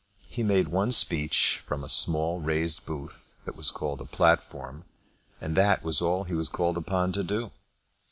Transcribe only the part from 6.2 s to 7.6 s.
that he was called upon to do.